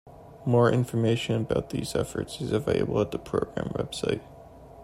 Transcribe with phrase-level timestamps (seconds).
[0.47, 4.21] More information about these efforts is available at the program website.